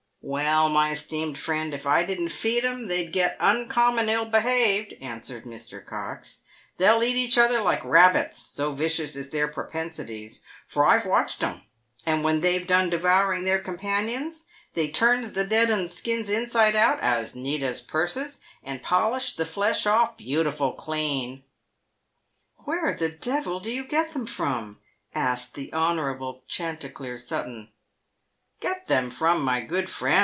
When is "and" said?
12.05-12.23, 18.61-18.83